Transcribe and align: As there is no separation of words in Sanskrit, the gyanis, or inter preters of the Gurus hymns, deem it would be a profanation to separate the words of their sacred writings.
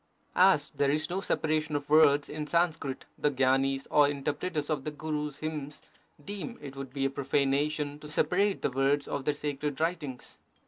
As 0.35 0.71
there 0.71 0.89
is 0.89 1.11
no 1.11 1.21
separation 1.21 1.75
of 1.75 1.87
words 1.87 2.27
in 2.27 2.47
Sanskrit, 2.47 3.05
the 3.19 3.29
gyanis, 3.29 3.85
or 3.91 4.07
inter 4.07 4.33
preters 4.33 4.67
of 4.71 4.83
the 4.83 4.89
Gurus 4.89 5.37
hymns, 5.41 5.83
deem 6.25 6.57
it 6.59 6.75
would 6.75 6.91
be 6.91 7.05
a 7.05 7.09
profanation 7.11 7.99
to 7.99 8.07
separate 8.09 8.63
the 8.63 8.71
words 8.71 9.07
of 9.07 9.25
their 9.25 9.35
sacred 9.35 9.79
writings. 9.79 10.39